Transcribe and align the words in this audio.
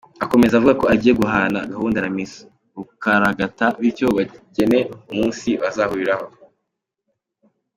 Akomeza 0.23 0.53
avuga 0.55 0.73
ko 0.81 0.85
agiye 0.93 1.13
guhana 1.21 1.59
gahunda 1.71 1.97
na 2.01 2.09
Miss 2.15 2.31
Rukaragata 2.75 3.65
bityo 3.81 4.05
bagene 4.17 4.77
umunsi 5.11 5.49
bazahuriraho. 5.61 6.25